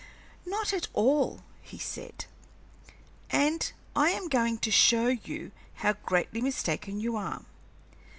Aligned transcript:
"Not 0.47 0.73
at 0.73 0.87
all," 0.93 1.41
said 1.77 2.25
he, 2.81 2.87
"and 3.29 3.71
I 3.95 4.09
am 4.09 4.29
going 4.29 4.57
to 4.57 4.71
show 4.71 5.09
you 5.09 5.51
how 5.75 5.93
greatly 5.93 6.41
mistaken 6.41 6.99
you 6.99 7.15
are. 7.15 7.45